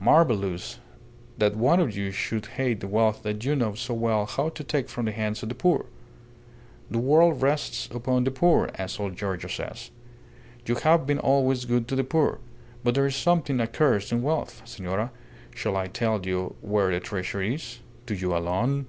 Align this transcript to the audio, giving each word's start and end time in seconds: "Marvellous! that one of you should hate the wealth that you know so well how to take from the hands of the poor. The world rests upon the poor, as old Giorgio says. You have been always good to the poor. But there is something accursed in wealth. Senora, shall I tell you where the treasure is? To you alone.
"Marvellous! 0.00 0.80
that 1.38 1.54
one 1.54 1.78
of 1.78 1.96
you 1.96 2.10
should 2.10 2.46
hate 2.46 2.80
the 2.80 2.88
wealth 2.88 3.22
that 3.22 3.44
you 3.44 3.54
know 3.54 3.74
so 3.76 3.94
well 3.94 4.26
how 4.26 4.48
to 4.48 4.64
take 4.64 4.88
from 4.88 5.04
the 5.04 5.12
hands 5.12 5.40
of 5.44 5.48
the 5.50 5.54
poor. 5.54 5.86
The 6.90 6.98
world 6.98 7.40
rests 7.42 7.86
upon 7.92 8.24
the 8.24 8.32
poor, 8.32 8.70
as 8.74 8.98
old 8.98 9.14
Giorgio 9.16 9.48
says. 9.48 9.92
You 10.66 10.74
have 10.74 11.06
been 11.06 11.20
always 11.20 11.64
good 11.64 11.86
to 11.86 11.94
the 11.94 12.02
poor. 12.02 12.40
But 12.82 12.96
there 12.96 13.06
is 13.06 13.14
something 13.14 13.60
accursed 13.60 14.10
in 14.10 14.20
wealth. 14.20 14.62
Senora, 14.64 15.12
shall 15.54 15.76
I 15.76 15.86
tell 15.86 16.26
you 16.26 16.56
where 16.60 16.90
the 16.90 16.98
treasure 16.98 17.40
is? 17.40 17.78
To 18.06 18.16
you 18.16 18.36
alone. 18.36 18.86